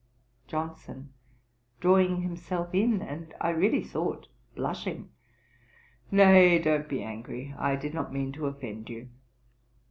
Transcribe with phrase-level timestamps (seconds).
[0.47, 1.13] JOHNSON
[1.79, 5.11] (drawing himself in, and, I really thought blushing,)
[6.09, 7.53] 'Nay, don't be angry.
[7.55, 9.09] I did not mean to offend you.'